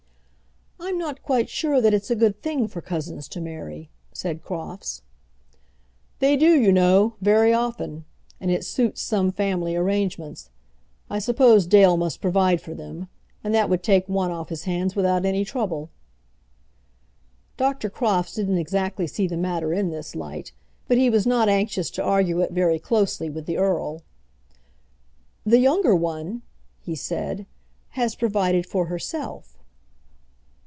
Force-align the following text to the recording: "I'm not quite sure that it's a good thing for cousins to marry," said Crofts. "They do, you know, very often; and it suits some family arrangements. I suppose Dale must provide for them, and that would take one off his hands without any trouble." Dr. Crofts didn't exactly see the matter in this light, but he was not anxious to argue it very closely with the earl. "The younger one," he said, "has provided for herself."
"I'm 0.83 0.97
not 0.97 1.23
quite 1.23 1.47
sure 1.47 1.79
that 1.79 1.93
it's 1.93 2.11
a 2.11 2.15
good 2.15 2.41
thing 2.41 2.67
for 2.67 2.81
cousins 2.81 3.29
to 3.29 3.39
marry," 3.39 3.89
said 4.13 4.41
Crofts. 4.43 5.03
"They 6.19 6.35
do, 6.35 6.59
you 6.59 6.71
know, 6.71 7.15
very 7.21 7.53
often; 7.53 8.03
and 8.41 8.51
it 8.51 8.65
suits 8.65 9.01
some 9.01 9.31
family 9.31 9.73
arrangements. 9.75 10.49
I 11.09 11.19
suppose 11.19 11.65
Dale 11.65 11.95
must 11.97 12.19
provide 12.21 12.61
for 12.61 12.73
them, 12.73 13.07
and 13.43 13.53
that 13.55 13.69
would 13.69 13.83
take 13.83 14.09
one 14.09 14.31
off 14.31 14.49
his 14.49 14.63
hands 14.65 14.95
without 14.95 15.23
any 15.23 15.45
trouble." 15.45 15.91
Dr. 17.57 17.89
Crofts 17.89 18.33
didn't 18.35 18.57
exactly 18.57 19.07
see 19.07 19.27
the 19.27 19.37
matter 19.37 19.73
in 19.73 19.91
this 19.91 20.13
light, 20.13 20.51
but 20.89 20.97
he 20.97 21.09
was 21.09 21.25
not 21.25 21.47
anxious 21.47 21.89
to 21.91 22.03
argue 22.03 22.41
it 22.41 22.51
very 22.51 22.79
closely 22.79 23.29
with 23.29 23.45
the 23.45 23.57
earl. 23.57 24.01
"The 25.45 25.59
younger 25.59 25.95
one," 25.95 26.41
he 26.81 26.95
said, 26.95 27.45
"has 27.91 28.13
provided 28.13 28.65
for 28.65 28.87
herself." 28.87 29.57